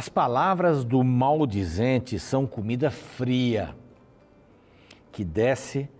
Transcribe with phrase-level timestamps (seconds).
[0.00, 3.76] As palavras do maldizente são comida fria
[5.12, 5.90] que desce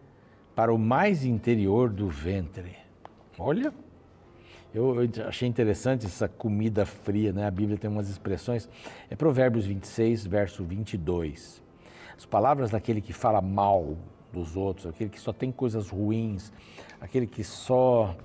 [0.57, 2.79] para o mais interior do ventre.
[3.39, 3.75] Olha,
[4.73, 4.95] eu,
[5.29, 7.47] achei interessante essa comida fria, né?
[7.47, 8.71] A Bíblia tem umas expressões.
[9.11, 11.63] É Provérbios 26, verso 22.
[12.17, 13.99] As palavras daquele que fala mal
[14.33, 16.51] dos outros, aquele que só tem coisas ruins,
[17.03, 18.17] aquele que só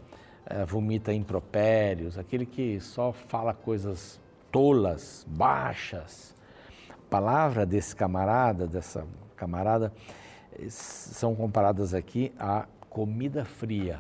[0.46, 4.24] é, vomita impropérios, aquele que só fala coisas
[4.56, 6.34] tolas, baixas.
[6.90, 9.06] A palavra desse camarada, dessa
[9.36, 9.92] camarada,
[10.70, 14.00] são comparadas aqui a comida fria.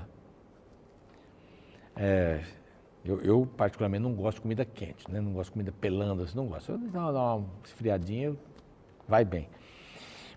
[1.94, 2.41] É,
[3.04, 5.20] eu, eu, particularmente não gosto de comida quente, né?
[5.20, 6.72] não gosto de comida pelando, assim, não gosto.
[6.72, 8.34] Eu dá uma esfriadinha,
[9.06, 9.50] vai bem.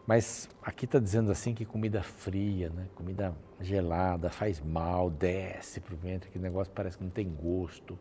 [0.05, 2.89] Mas aqui está dizendo assim que comida fria, né?
[2.96, 7.96] comida gelada, faz mal, desce para o ventre, que negócio parece que não tem gosto.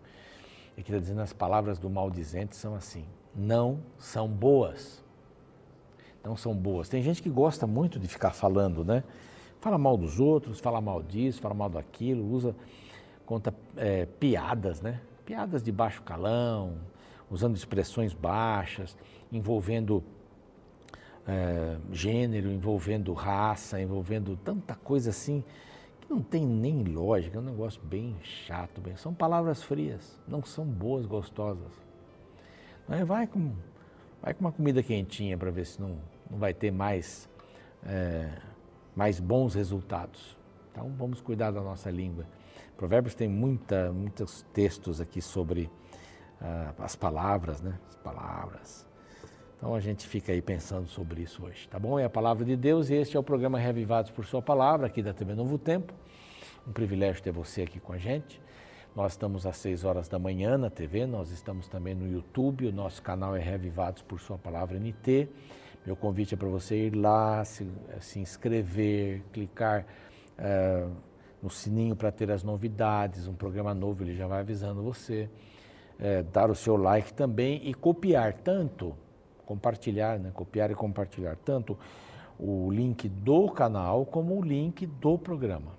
[0.78, 3.04] E aqui está dizendo as palavras do maldizente são assim,
[3.36, 5.04] não são boas.
[6.24, 6.88] Não são boas.
[6.88, 9.04] Tem gente que gosta muito de ficar falando, né?
[9.60, 12.56] Fala mal dos outros, fala mal disso, fala mal daquilo, usa
[13.26, 15.02] conta é, piadas, né?
[15.26, 16.76] Piadas de baixo calão,
[17.30, 18.96] usando expressões baixas,
[19.32, 20.04] envolvendo
[21.28, 25.44] é, gênero, envolvendo raça, envolvendo tanta coisa assim
[26.10, 28.82] não tem nem lógica, é um negócio bem chato.
[28.82, 28.96] Bem.
[28.96, 31.72] São palavras frias, não são boas, gostosas.
[33.06, 33.54] Vai com,
[34.22, 35.98] vai com uma comida quentinha para ver se não,
[36.30, 37.30] não vai ter mais,
[37.86, 38.32] é,
[38.96, 40.38] mais bons resultados.
[40.72, 42.26] Então vamos cuidar da nossa língua.
[42.78, 45.64] Provérbios tem muita, muitos textos aqui sobre
[46.40, 47.80] uh, as palavras, né?
[47.90, 48.88] As palavras.
[49.58, 51.98] Então a gente fica aí pensando sobre isso hoje, tá bom?
[51.98, 55.02] É a palavra de Deus e este é o programa Revivados por Sua Palavra, aqui
[55.02, 55.94] da TV Novo Tempo.
[56.68, 58.40] Um privilégio ter você aqui com a gente.
[58.96, 62.72] Nós estamos às 6 horas da manhã na TV, nós estamos também no YouTube, o
[62.72, 65.28] nosso canal é Revivados por Sua Palavra NT.
[65.84, 67.68] Meu convite é para você ir lá, se,
[68.00, 69.86] se inscrever, clicar.
[70.38, 71.08] Uh,
[71.42, 75.30] no sininho para ter as novidades, um programa novo ele já vai avisando você,
[76.00, 78.96] é, dar o seu like também e copiar tanto,
[79.48, 80.30] compartilhar, né?
[80.34, 81.76] copiar e compartilhar tanto
[82.38, 85.72] o link do canal como o link do programa,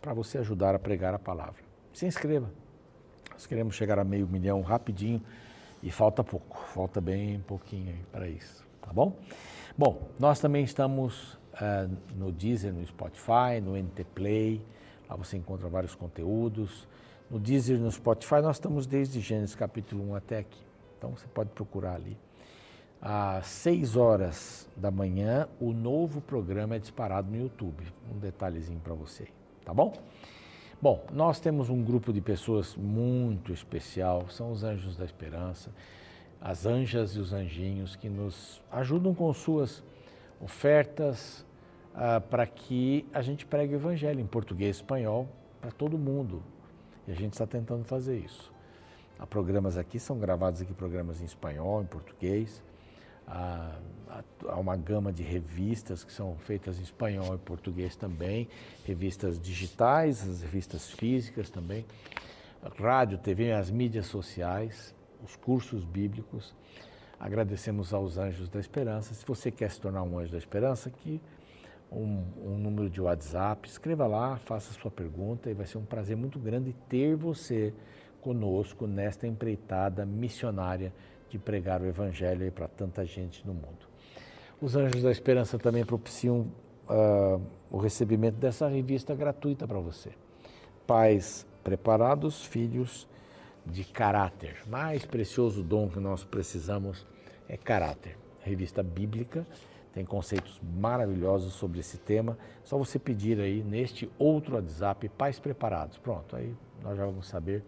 [0.00, 1.62] para você ajudar a pregar a palavra.
[1.92, 2.50] Se inscreva,
[3.32, 5.20] nós queremos chegar a meio milhão rapidinho
[5.82, 9.16] e falta pouco, falta bem pouquinho para isso, tá bom?
[9.76, 14.62] Bom, nós também estamos uh, no Deezer, no Spotify, no NT Play.
[15.08, 16.86] Lá você encontra vários conteúdos.
[17.30, 20.60] No Deezer, no Spotify, nós estamos desde Gênesis capítulo 1 até aqui.
[20.98, 22.16] Então você pode procurar ali.
[23.04, 27.84] Às 6 horas da manhã, o novo programa é disparado no YouTube.
[28.08, 29.26] Um detalhezinho para você,
[29.64, 29.92] tá bom?
[30.80, 35.72] Bom, nós temos um grupo de pessoas muito especial, são os Anjos da Esperança,
[36.40, 39.82] as anjas e os anjinhos que nos ajudam com suas
[40.40, 41.44] ofertas
[41.96, 45.28] ah, para que a gente pregue o Evangelho em português e espanhol
[45.60, 46.40] para todo mundo.
[47.08, 48.52] E a gente está tentando fazer isso.
[49.18, 52.62] Há programas aqui, são gravados aqui programas em espanhol, em português.
[53.34, 53.78] Há,
[54.46, 58.46] há uma gama de revistas que são feitas em espanhol e português também,
[58.84, 61.86] revistas digitais, as revistas físicas também,
[62.78, 64.94] rádio, TV, as mídias sociais,
[65.24, 66.54] os cursos bíblicos.
[67.18, 69.14] Agradecemos aos Anjos da Esperança.
[69.14, 71.20] Se você quer se tornar um Anjo da Esperança, aqui
[71.90, 76.16] um, um número de WhatsApp, escreva lá, faça sua pergunta e vai ser um prazer
[76.16, 77.72] muito grande ter você
[78.20, 80.92] conosco nesta empreitada missionária
[81.32, 83.88] de pregar o Evangelho para tanta gente no mundo.
[84.60, 86.46] Os Anjos da Esperança também propiciam
[86.86, 90.10] uh, o recebimento dessa revista gratuita para você.
[90.86, 93.08] Pais preparados, filhos
[93.64, 94.58] de caráter.
[94.66, 97.06] Mais precioso dom que nós precisamos
[97.48, 98.18] é caráter.
[98.42, 99.46] Revista bíblica,
[99.94, 102.36] tem conceitos maravilhosos sobre esse tema.
[102.62, 105.96] Só você pedir aí neste outro WhatsApp, Pais Preparados.
[105.96, 107.64] Pronto, aí nós já vamos saber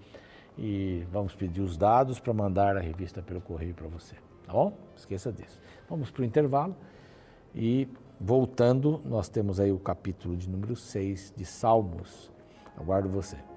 [0.56, 4.14] e vamos pedir os dados para mandar a revista pelo correio para você.
[4.46, 4.76] Tá bom?
[4.96, 5.60] Esqueça disso.
[5.88, 6.76] Vamos para o intervalo
[7.54, 7.88] e
[8.20, 12.30] voltando, nós temos aí o capítulo de número 6 de Salmos.
[12.76, 13.53] Aguardo você.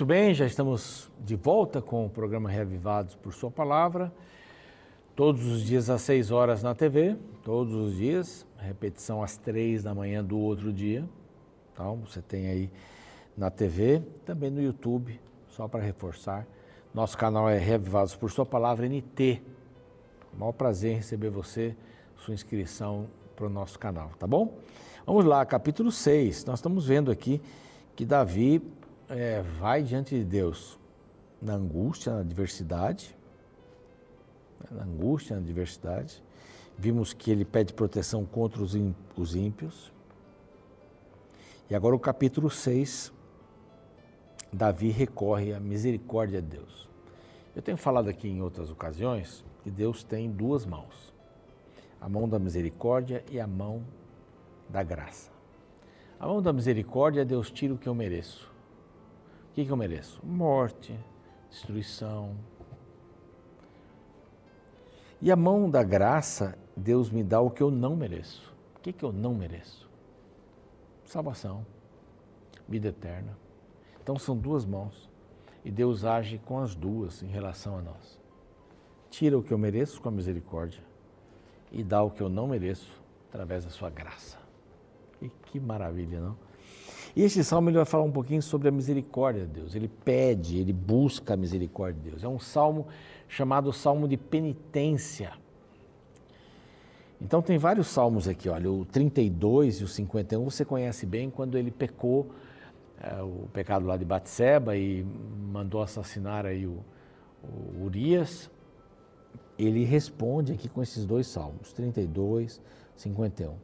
[0.00, 4.10] Muito bem, já estamos de volta com o programa Reavivados por Sua Palavra.
[5.14, 9.94] Todos os dias às 6 horas na TV, todos os dias, repetição às 3 da
[9.94, 11.06] manhã do outro dia.
[11.70, 12.70] Então, você tem aí
[13.36, 15.20] na TV, também no YouTube,
[15.50, 16.46] só para reforçar,
[16.94, 19.42] Nosso canal é Reavivados por Sua Palavra NT.
[20.32, 21.76] Maior prazer em receber você,
[22.16, 23.06] sua inscrição
[23.36, 24.60] para o nosso canal, tá bom?
[25.04, 26.46] Vamos lá, capítulo 6.
[26.46, 27.38] Nós estamos vendo aqui
[27.94, 28.62] que Davi
[29.10, 30.78] é, vai diante de Deus
[31.42, 33.16] na angústia, na adversidade,
[34.70, 36.22] na angústia, na adversidade.
[36.78, 39.92] Vimos que ele pede proteção contra os ímpios.
[41.68, 43.12] E agora o capítulo 6,
[44.52, 46.88] Davi recorre à misericórdia de Deus.
[47.54, 51.12] Eu tenho falado aqui em outras ocasiões que Deus tem duas mãos:
[52.00, 53.84] a mão da misericórdia e a mão
[54.68, 55.30] da graça.
[56.18, 58.49] A mão da misericórdia, Deus tira o que eu mereço.
[59.50, 60.20] O que, que eu mereço?
[60.24, 60.98] Morte,
[61.50, 62.36] destruição.
[65.20, 68.54] E a mão da graça, Deus me dá o que eu não mereço.
[68.76, 69.90] O que, que eu não mereço?
[71.04, 71.66] Salvação,
[72.68, 73.36] vida eterna.
[74.02, 75.10] Então são duas mãos.
[75.64, 78.18] E Deus age com as duas em relação a nós.
[79.10, 80.82] Tira o que eu mereço com a misericórdia
[81.70, 82.90] e dá o que eu não mereço
[83.28, 84.38] através da sua graça.
[85.20, 86.36] E que maravilha, não?
[87.14, 89.74] E este salmo ele vai falar um pouquinho sobre a misericórdia de Deus.
[89.74, 92.24] Ele pede, ele busca a misericórdia de Deus.
[92.24, 92.86] É um salmo
[93.28, 95.32] chamado Salmo de Penitência.
[97.20, 101.58] Então tem vários salmos aqui, olha, o 32 e o 51 você conhece bem quando
[101.58, 102.30] ele pecou
[102.98, 105.04] é, o pecado lá de Batseba e
[105.52, 106.78] mandou assassinar aí o,
[107.42, 108.50] o Urias.
[109.58, 112.60] Ele responde aqui com esses dois salmos, 32,
[112.96, 113.54] 51.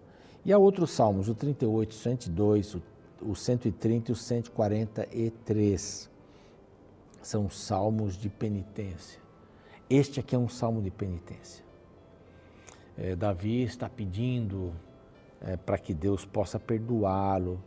[0.45, 2.83] E há outros salmos, o 38, 102, o
[3.23, 6.11] o 130 e o 143
[7.23, 9.21] são salmos de penitência.
[9.89, 11.65] Este aqui é um salmo de penitência.
[12.97, 14.73] É, Davi está pedindo
[15.41, 17.63] é, para que Deus possa perdoá-lo,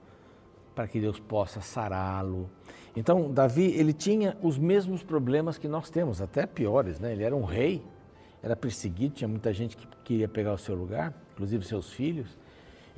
[0.74, 2.50] para que Deus possa sará-lo.
[2.96, 7.12] Então, Davi, ele tinha os mesmos problemas que nós temos, até piores, né?
[7.12, 7.84] Ele era um rei,
[8.42, 12.38] era perseguido, tinha muita gente que queria pegar o seu lugar, inclusive seus filhos.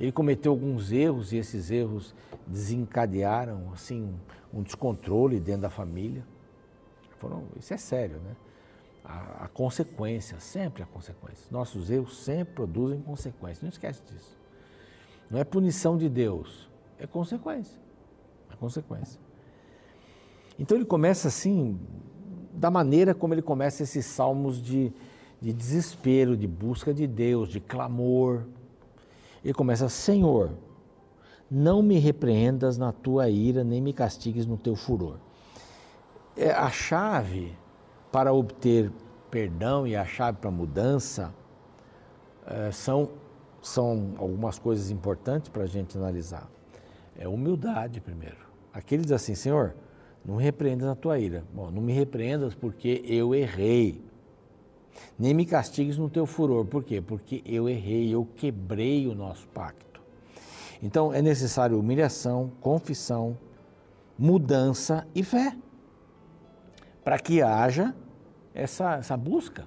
[0.02, 2.12] Ele cometeu alguns erros e esses erros
[2.44, 4.12] desencadearam assim
[4.52, 6.26] um descontrole dentro da família.
[7.18, 8.34] Foram, isso é sério, né?
[9.04, 11.46] A, a consequência, sempre a consequência.
[11.52, 13.62] Nossos erros sempre produzem consequências.
[13.62, 14.36] Não esquece disso.
[15.30, 17.78] Não é punição de Deus, é consequência.
[18.50, 19.20] É consequência.
[20.58, 21.78] Então ele começa assim,
[22.52, 24.92] da maneira como ele começa esses salmos de,
[25.40, 28.46] de desespero, de busca de Deus, de clamor.
[29.44, 30.50] Ele começa: Senhor,
[31.50, 35.16] não me repreendas na tua ira, nem me castigues no teu furor.
[36.36, 37.56] É, a chave
[38.10, 38.90] para obter
[39.30, 41.32] perdão e a chave para mudança
[42.46, 43.10] é, são,
[43.60, 46.48] são algumas coisas importantes para a gente analisar.
[47.16, 48.36] É humildade, primeiro.
[48.72, 49.74] Aquele diz assim: Senhor,
[50.24, 51.44] não me repreendas na tua ira.
[51.52, 54.02] Bom, não me repreendas porque eu errei.
[55.18, 56.64] Nem me castigues no teu furor.
[56.64, 57.00] Por quê?
[57.00, 60.00] Porque eu errei, eu quebrei o nosso pacto.
[60.82, 63.36] Então é necessário humilhação, confissão,
[64.18, 65.56] mudança e fé.
[67.04, 67.94] Para que haja
[68.54, 69.66] essa, essa busca.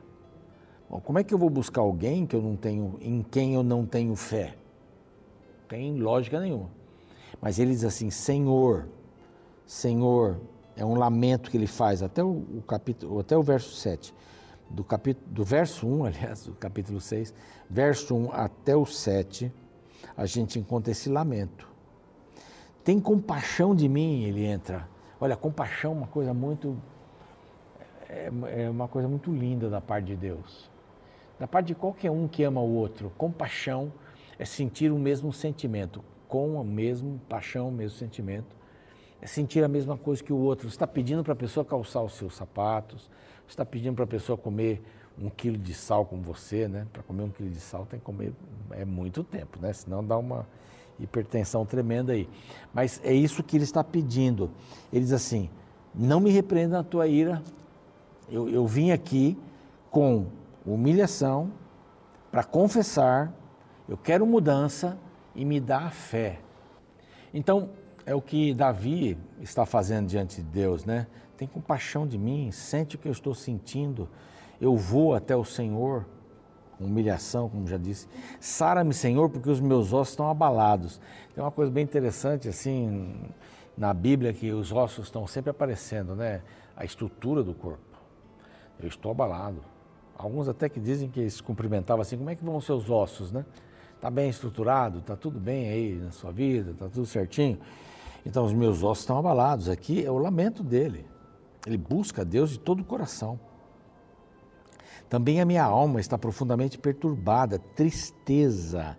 [0.90, 3.64] Bom, como é que eu vou buscar alguém que eu não tenho, em quem eu
[3.64, 4.56] não tenho fé?
[5.68, 6.70] Tem lógica nenhuma.
[7.42, 8.88] Mas ele diz assim: Senhor,
[9.66, 10.40] Senhor,
[10.76, 14.14] é um lamento que ele faz, até o, o capítulo, até o verso 7
[14.70, 17.34] do, capítulo, do verso 1, aliás, do capítulo 6,
[17.70, 19.52] verso 1 até o 7,
[20.16, 21.68] a gente encontra esse lamento.
[22.84, 24.88] Tem compaixão de mim, ele entra.
[25.20, 26.78] Olha, compaixão é uma coisa muito.
[28.08, 28.32] É,
[28.66, 30.70] é uma coisa muito linda da parte de Deus.
[31.40, 33.12] Da parte de qualquer um que ama o outro.
[33.18, 33.92] Compaixão
[34.38, 38.56] é sentir o mesmo sentimento, com o mesmo paixão, o mesmo sentimento.
[39.20, 40.70] É sentir a mesma coisa que o outro.
[40.70, 43.10] Você está pedindo para a pessoa calçar os seus sapatos,
[43.48, 44.82] está pedindo para a pessoa comer
[45.18, 46.86] um quilo de sal com você, né?
[46.92, 48.34] Para comer um quilo de sal tem que comer
[48.72, 49.72] é muito tempo, né?
[49.74, 50.46] Senão dá uma
[51.00, 52.28] hipertensão tremenda aí.
[52.74, 54.52] Mas é isso que ele está pedindo.
[54.92, 55.50] Ele diz assim:
[55.94, 57.42] não me repreenda na tua ira.
[58.30, 59.38] Eu, eu vim aqui
[59.90, 60.28] com
[60.66, 61.52] humilhação
[62.32, 63.34] para confessar.
[63.88, 64.98] Eu quero mudança
[65.36, 66.40] e me dá a fé.
[67.34, 67.70] Então
[68.06, 71.08] é o que Davi está fazendo diante de Deus, né?
[71.38, 74.08] Tem compaixão de mim, sente o que eu estou sentindo.
[74.60, 76.06] Eu vou até o Senhor,
[76.80, 78.08] humilhação, como já disse.
[78.40, 81.00] Sara-me, Senhor, porque os meus ossos estão abalados.
[81.34, 83.16] Tem uma coisa bem interessante assim
[83.78, 86.42] na Bíblia que os ossos estão sempre aparecendo, né?
[86.76, 87.82] A estrutura do corpo.
[88.80, 89.62] Eu estou abalado.
[90.18, 93.32] Alguns até que dizem que se cumprimentavam assim, como é que vão os seus ossos,
[93.32, 93.46] né?
[93.96, 95.00] Está bem estruturado?
[95.00, 96.72] Está tudo bem aí na sua vida?
[96.72, 97.60] Está tudo certinho?
[98.26, 99.68] Então os meus ossos estão abalados.
[99.68, 101.06] Aqui é o lamento dele
[101.66, 103.40] Ele busca Deus de todo o coração.
[105.10, 108.98] Também a minha alma está profundamente perturbada, tristeza.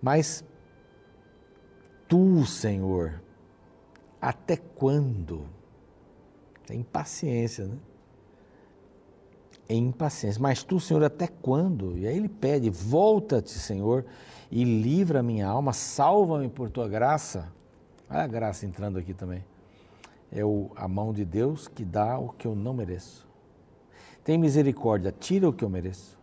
[0.00, 0.44] Mas
[2.08, 3.22] tu, Senhor,
[4.20, 5.46] até quando?
[6.68, 7.76] É impaciência, né?
[9.68, 10.40] É impaciência.
[10.40, 11.96] Mas tu, Senhor, até quando?
[11.96, 14.04] E aí ele pede: volta-te, Senhor,
[14.50, 17.52] e livra a minha alma, salva-me por tua graça.
[18.10, 19.44] Olha a graça entrando aqui também.
[20.32, 23.28] É o, a mão de Deus que dá o que eu não mereço.
[24.24, 26.18] Tem misericórdia, tira o que eu mereço.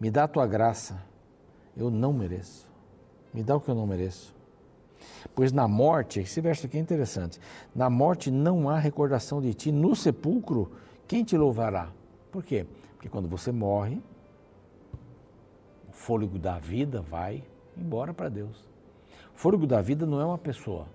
[0.00, 1.02] Me dá a tua graça,
[1.76, 2.66] eu não mereço.
[3.34, 4.34] Me dá o que eu não mereço.
[5.34, 7.38] Pois na morte, esse verso aqui é interessante.
[7.74, 9.70] Na morte não há recordação de ti.
[9.70, 10.72] No sepulcro,
[11.06, 11.90] quem te louvará?
[12.30, 12.66] Por quê?
[12.94, 14.00] Porque quando você morre,
[15.88, 17.44] o fôlego da vida vai
[17.76, 18.68] embora para Deus.
[19.34, 20.86] O fôlego da vida não é uma pessoa.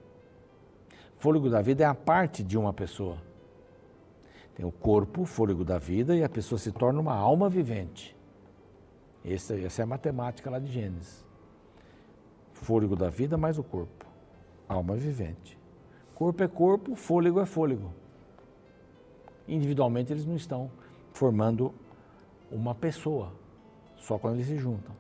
[1.21, 3.15] Fôlego da vida é a parte de uma pessoa.
[4.55, 8.17] Tem o corpo, o fôlego da vida, e a pessoa se torna uma alma vivente.
[9.23, 11.23] Essa, essa é a matemática lá de Gênesis.
[12.53, 14.03] Fôlego da vida mais o corpo.
[14.67, 15.59] Alma vivente.
[16.15, 17.93] Corpo é corpo, fôlego é fôlego.
[19.47, 20.71] Individualmente eles não estão
[21.13, 21.71] formando
[22.51, 23.31] uma pessoa,
[23.95, 24.95] só quando eles se juntam.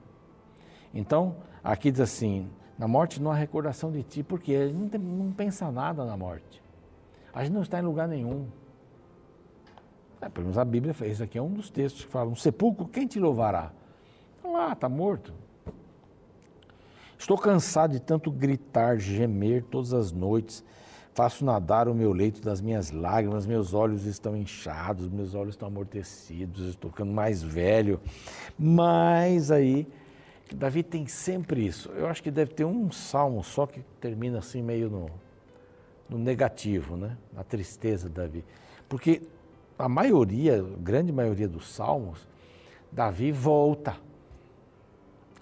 [0.93, 2.47] Então, aqui diz assim:
[2.81, 6.17] na morte não há recordação de ti, porque a gente não, não pensa nada na
[6.17, 6.63] morte.
[7.31, 8.47] A gente não está em lugar nenhum.
[10.19, 10.95] É, pelo menos a Bíblia.
[11.05, 13.71] Isso aqui é um dos textos que fala: um sepulcro, quem te louvará?
[14.35, 15.31] Está lá, está morto.
[17.19, 20.65] Estou cansado de tanto gritar, gemer todas as noites.
[21.13, 25.67] Faço nadar o meu leito das minhas lágrimas, meus olhos estão inchados, meus olhos estão
[25.67, 28.01] amortecidos, estou ficando mais velho.
[28.57, 29.87] Mas aí,
[30.55, 31.89] Davi tem sempre isso.
[31.91, 35.09] Eu acho que deve ter um salmo só que termina assim meio no,
[36.09, 37.17] no negativo, né?
[37.33, 38.45] Na tristeza de Davi.
[38.89, 39.21] Porque
[39.77, 42.27] a maioria, a grande maioria dos salmos,
[42.91, 43.95] Davi volta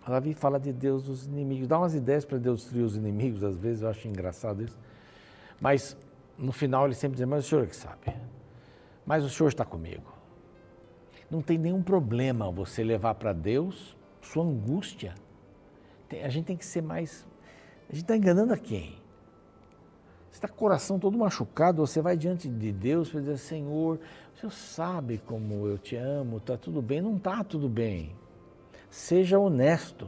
[0.09, 3.55] Davi fala de Deus dos inimigos, dá umas ideias para Deus destruir os inimigos, às
[3.57, 4.77] vezes eu acho engraçado isso.
[5.61, 5.95] Mas
[6.37, 8.15] no final ele sempre diz: Mas o Senhor que sabe.
[9.05, 10.11] Mas o Senhor está comigo.
[11.29, 15.15] Não tem nenhum problema você levar para Deus sua angústia.
[16.23, 17.27] A gente tem que ser mais.
[17.89, 18.97] A gente está enganando a quem?
[20.29, 23.99] Você está com o coração todo machucado, você vai diante de Deus para dizer: Senhor,
[24.35, 27.01] o Senhor sabe como eu te amo, está tudo bem.
[27.01, 28.15] Não está tudo bem.
[28.89, 30.07] Seja honesto.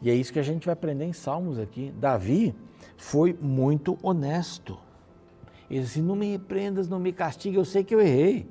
[0.00, 1.92] E é isso que a gente vai aprender em Salmos aqui.
[1.98, 2.54] Davi
[2.96, 4.78] foi muito honesto.
[5.70, 8.48] Ele disse: Não me repreendas, não me castigue, eu sei que eu errei.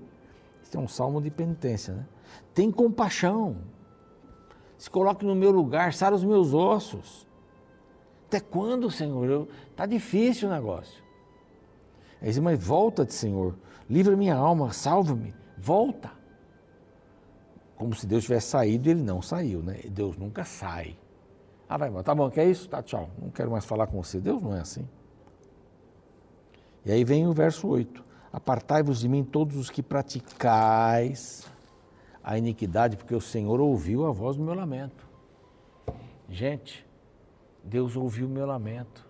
[0.63, 2.05] Isso é um salmo de penitência, né?
[2.53, 3.57] Tem compaixão.
[4.77, 7.25] Se coloque no meu lugar, sara os meus ossos.
[8.27, 9.47] Até quando, Senhor?
[9.71, 11.03] Está difícil o negócio.
[12.21, 13.55] Ele diz, mas volta-te, Senhor.
[13.89, 15.33] Livra minha alma, salva-me.
[15.57, 16.11] Volta
[17.75, 19.79] como se Deus tivesse saído e ele não saiu, né?
[19.89, 20.97] Deus nunca sai.
[21.67, 22.69] Ah, vai, tá bom, quer isso?
[22.69, 23.09] Tá, tchau.
[23.21, 24.19] Não quero mais falar com você.
[24.19, 24.87] Deus não é assim.
[26.85, 28.03] E aí vem o verso 8.
[28.31, 31.49] Apartai-vos de mim todos os que praticais
[32.27, 35.05] a iniquidade, porque o Senhor ouviu a voz do meu lamento.
[36.27, 36.83] Gente,
[37.63, 39.07] Deus ouviu o meu lamento.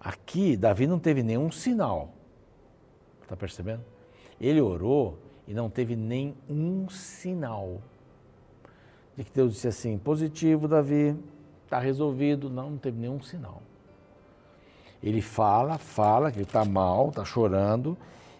[0.00, 2.12] Aqui, Davi não teve nenhum sinal.
[3.22, 3.84] Está percebendo?
[4.40, 7.80] Ele orou e não teve nenhum sinal
[9.16, 11.16] de que Deus disse assim: positivo, Davi,
[11.62, 12.50] está resolvido.
[12.50, 13.62] Não, não teve nenhum sinal.
[15.00, 17.96] Ele fala, fala que ele está mal, está chorando,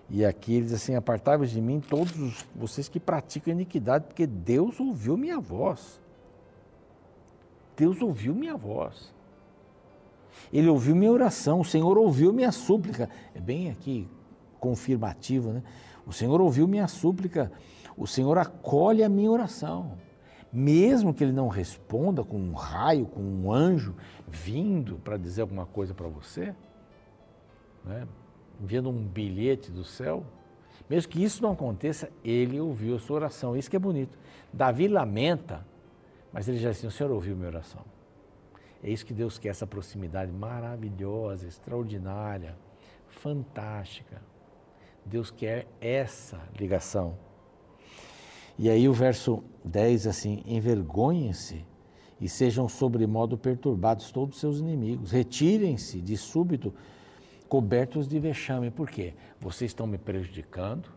[0.08, 4.78] e aqui ele diz assim: Apartai-vos de mim todos vocês que praticam iniquidade, porque Deus
[4.78, 6.00] ouviu minha voz.
[7.76, 9.12] Deus ouviu minha voz.
[10.52, 13.08] Ele ouviu minha oração, o Senhor ouviu minha súplica.
[13.34, 14.08] É bem aqui
[14.60, 15.62] confirmativo, né?
[16.06, 17.50] O Senhor ouviu minha súplica,
[17.96, 19.98] o Senhor acolhe a minha oração.
[20.52, 23.96] Mesmo que ele não responda com um raio, com um anjo
[24.28, 26.54] vindo para dizer alguma coisa para você,
[27.84, 28.06] né?
[28.60, 30.24] Enviando um bilhete do céu,
[30.88, 33.56] mesmo que isso não aconteça, ele ouviu a sua oração.
[33.56, 34.18] Isso que é bonito.
[34.52, 35.66] Davi lamenta,
[36.32, 37.82] mas ele já disse: O Senhor ouviu minha oração.
[38.82, 42.54] É isso que Deus quer, essa proximidade maravilhosa, extraordinária,
[43.08, 44.20] fantástica.
[45.06, 47.16] Deus quer essa ligação.
[48.58, 51.64] E aí o verso 10 assim: envergonhem-se
[52.20, 55.10] e sejam sobremodo perturbados todos os seus inimigos.
[55.10, 56.72] Retirem-se de súbito
[57.54, 58.68] cobertos de vexame.
[58.68, 59.14] Por quê?
[59.40, 60.88] Vocês estão me prejudicando.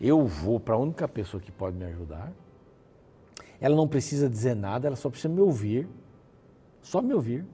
[0.00, 2.32] Eu vou para a única pessoa que pode me ajudar.
[3.60, 5.86] Ela não precisa dizer nada, ela só precisa me ouvir.
[6.80, 7.44] Só me ouvir.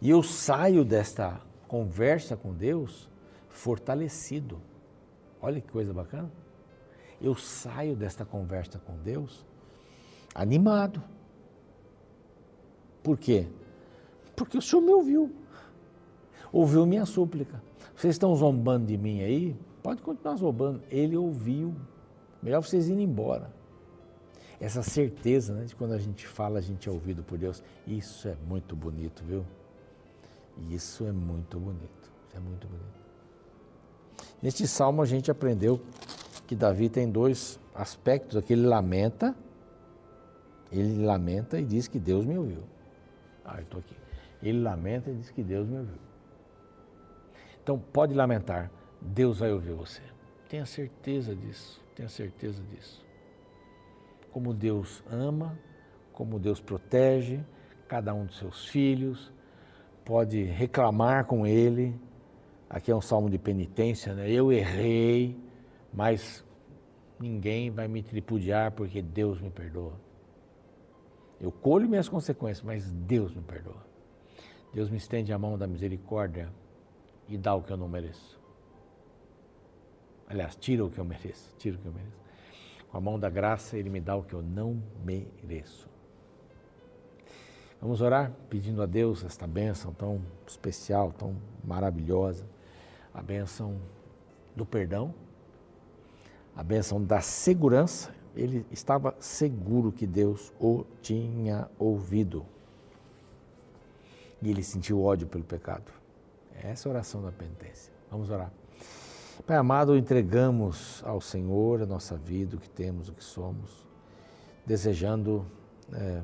[0.00, 3.10] E eu saio desta conversa com Deus
[3.48, 4.60] fortalecido.
[5.40, 6.30] Olha que coisa bacana.
[7.20, 9.44] Eu saio desta conversa com Deus
[10.32, 11.02] animado.
[13.02, 13.48] Por quê?
[14.36, 15.41] Porque o Senhor me ouviu.
[16.52, 17.62] Ouviu minha súplica.
[17.96, 19.56] Vocês estão zombando de mim aí?
[19.82, 20.82] Pode continuar zombando.
[20.90, 21.74] Ele ouviu.
[22.42, 23.50] Melhor vocês irem embora.
[24.60, 27.62] Essa certeza né, de quando a gente fala, a gente é ouvido por Deus.
[27.86, 29.44] Isso é muito bonito, viu?
[30.70, 32.12] Isso é muito bonito.
[32.28, 33.02] Isso é muito bonito.
[34.42, 35.80] Neste salmo a gente aprendeu
[36.46, 38.36] que Davi tem dois aspectos.
[38.36, 39.34] Aqui ele lamenta,
[40.70, 42.62] ele lamenta e diz que Deus me ouviu.
[43.44, 43.96] Ah, eu estou aqui.
[44.42, 46.11] Ele lamenta e diz que Deus me ouviu.
[47.62, 50.02] Então pode lamentar, Deus vai ouvir você.
[50.48, 53.04] Tenha certeza disso, tenha certeza disso.
[54.32, 55.58] Como Deus ama,
[56.12, 57.40] como Deus protege
[57.86, 59.32] cada um dos seus filhos,
[60.04, 61.94] pode reclamar com Ele.
[62.68, 64.30] Aqui é um salmo de penitência, né?
[64.30, 65.38] Eu errei,
[65.92, 66.44] mas
[67.20, 69.92] ninguém vai me tripudiar porque Deus me perdoa.
[71.40, 73.84] Eu colho minhas consequências, mas Deus me perdoa.
[74.72, 76.48] Deus me estende a mão da misericórdia
[77.28, 78.40] e dá o que eu não mereço.
[80.26, 82.16] Aliás, tira o que eu mereço, tira o que eu mereço.
[82.90, 85.88] Com a mão da graça, Ele me dá o que eu não mereço.
[87.80, 92.46] Vamos orar pedindo a Deus esta bênção tão especial, tão maravilhosa,
[93.12, 93.76] a bênção
[94.54, 95.12] do perdão,
[96.54, 98.14] a bênção da segurança.
[98.36, 102.46] Ele estava seguro que Deus o tinha ouvido.
[104.40, 106.01] E ele sentiu ódio pelo pecado.
[106.62, 107.92] Essa é a oração da penitência.
[108.08, 108.52] Vamos orar.
[109.44, 113.84] Pai amado, entregamos ao Senhor a nossa vida, o que temos, o que somos,
[114.64, 115.44] desejando,
[115.92, 116.22] é,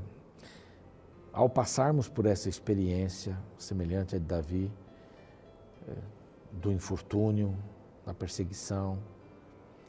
[1.33, 4.71] ao passarmos por essa experiência semelhante a de Davi,
[5.89, 5.95] é,
[6.53, 7.57] do infortúnio,
[8.07, 8.97] da perseguição,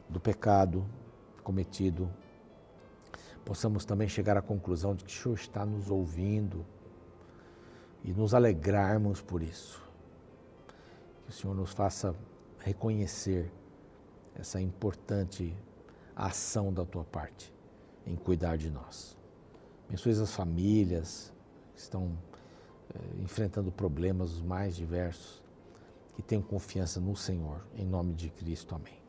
[0.08, 0.84] do pecado
[1.44, 2.10] cometido,
[3.44, 6.66] possamos também chegar à conclusão de que o Senhor está nos ouvindo
[8.02, 9.89] e nos alegrarmos por isso
[11.30, 12.14] o Senhor nos faça
[12.58, 13.50] reconhecer
[14.34, 15.56] essa importante
[16.14, 17.54] ação da tua parte
[18.04, 19.16] em cuidar de nós.
[19.86, 21.32] Abençoe as famílias
[21.72, 22.18] que estão
[22.92, 25.40] eh, enfrentando problemas os mais diversos,
[26.16, 28.74] que tenham confiança no Senhor, em nome de Cristo.
[28.74, 29.00] Amém.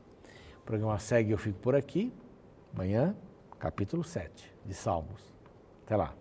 [0.59, 2.13] O programa segue, eu fico por aqui.
[2.73, 3.15] Amanhã,
[3.57, 5.21] capítulo 7 de Salmos.
[5.85, 6.20] Até lá.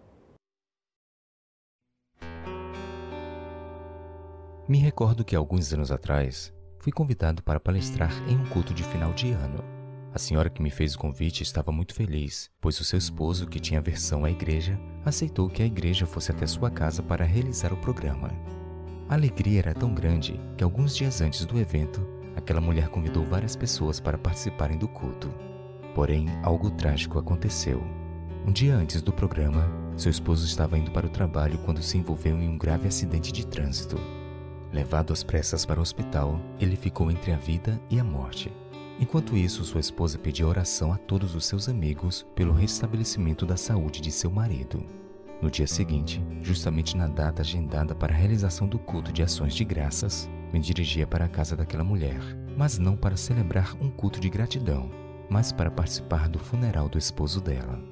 [4.71, 9.13] Me recordo que alguns anos atrás fui convidado para palestrar em um culto de final
[9.13, 9.65] de ano.
[10.15, 13.59] A senhora que me fez o convite estava muito feliz, pois o seu esposo, que
[13.59, 17.79] tinha aversão à igreja, aceitou que a igreja fosse até sua casa para realizar o
[17.79, 18.31] programa.
[19.09, 22.07] A alegria era tão grande que alguns dias antes do evento,
[22.37, 25.35] aquela mulher convidou várias pessoas para participarem do culto.
[25.97, 27.83] Porém, algo trágico aconteceu.
[28.47, 32.41] Um dia antes do programa, seu esposo estava indo para o trabalho quando se envolveu
[32.41, 33.99] em um grave acidente de trânsito.
[34.73, 38.53] Levado às pressas para o hospital, ele ficou entre a vida e a morte.
[39.01, 44.01] Enquanto isso, sua esposa pedia oração a todos os seus amigos pelo restabelecimento da saúde
[44.01, 44.85] de seu marido.
[45.41, 49.65] No dia seguinte, justamente na data agendada para a realização do culto de ações de
[49.65, 52.21] graças, me dirigia para a casa daquela mulher,
[52.57, 54.91] mas não para celebrar um culto de gratidão,
[55.31, 57.83] mas para participar do funeral do esposo dela.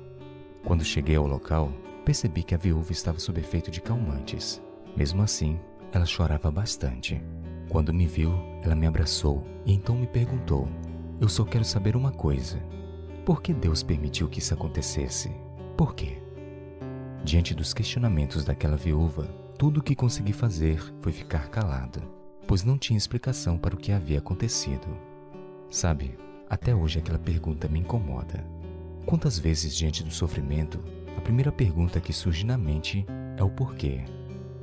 [0.65, 1.73] Quando cheguei ao local,
[2.05, 4.61] percebi que a viúva estava sob efeito de calmantes.
[4.95, 5.59] Mesmo assim,
[5.93, 7.23] ela chorava bastante.
[7.69, 10.69] Quando me viu, ela me abraçou e então me perguntou:
[11.21, 12.59] Eu só quero saber uma coisa.
[13.25, 15.31] Por que Deus permitiu que isso acontecesse?
[15.77, 16.23] Por quê?
[17.23, 19.25] Diante dos questionamentos daquela viúva,
[19.59, 22.01] tudo o que consegui fazer foi ficar calado,
[22.47, 24.87] pois não tinha explicação para o que havia acontecido.
[25.71, 26.17] Sabe,
[26.49, 28.47] até hoje aquela pergunta me incomoda.
[29.05, 30.83] Quantas vezes, diante do sofrimento,
[31.17, 33.05] a primeira pergunta que surge na mente
[33.37, 34.05] é o porquê?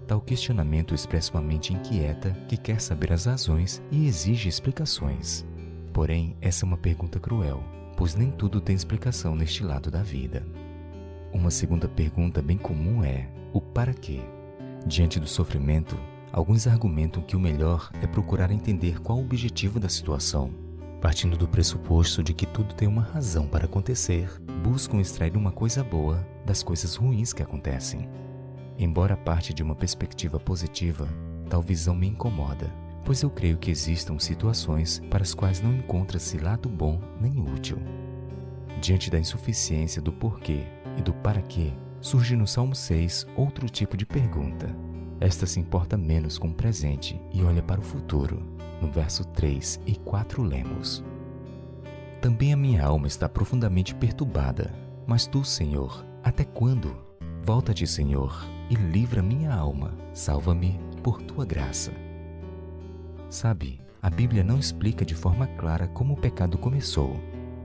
[0.07, 5.43] Tal questionamento expressa uma mente inquieta que quer saber as razões e exige explicações.
[5.91, 7.63] Porém, essa é uma pergunta cruel,
[7.97, 10.45] pois nem tudo tem explicação neste lado da vida.
[11.33, 14.21] Uma segunda pergunta bem comum é: o para quê?
[14.85, 15.97] Diante do sofrimento,
[16.31, 20.51] alguns argumentam que o melhor é procurar entender qual o objetivo da situação.
[21.01, 24.29] Partindo do pressuposto de que tudo tem uma razão para acontecer,
[24.63, 28.07] buscam extrair uma coisa boa das coisas ruins que acontecem.
[28.77, 31.07] Embora parte de uma perspectiva positiva,
[31.49, 32.73] tal visão me incomoda,
[33.05, 37.77] pois eu creio que existam situações para as quais não encontra-se lado bom nem útil.
[38.81, 40.63] Diante da insuficiência do porquê
[40.97, 44.75] e do para quê, surge no Salmo 6 outro tipo de pergunta.
[45.21, 48.43] Esta se importa menos com o presente e olha para o futuro.
[48.81, 51.03] No verso 3 e 4 lemos:
[52.21, 54.73] Também a minha alma está profundamente perturbada,
[55.07, 57.04] mas tu, Senhor, até quando?
[57.45, 61.91] Volta-te, Senhor, e livra minha alma, salva-me por tua graça.
[63.29, 67.19] Sabe, a Bíblia não explica de forma clara como o pecado começou.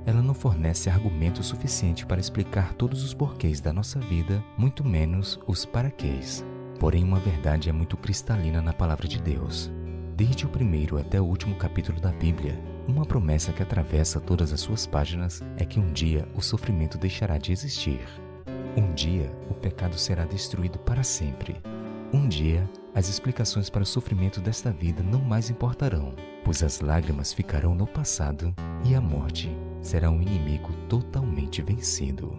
[0.05, 5.41] Ela não fornece argumento suficiente para explicar todos os porquês da nossa vida, muito menos
[5.47, 6.45] os paraquês.
[6.79, 9.73] Porém, uma verdade é muito cristalina na palavra de Deus.
[10.15, 14.61] Desde o primeiro até o último capítulo da Bíblia, uma promessa que atravessa todas as
[14.61, 18.01] suas páginas é que um dia o sofrimento deixará de existir.
[18.77, 21.57] Um dia o pecado será destruído para sempre.
[22.13, 27.33] Um dia as explicações para o sofrimento desta vida não mais importarão, pois as lágrimas
[27.33, 28.55] ficarão no passado
[28.85, 32.39] e a morte será um inimigo totalmente vencido.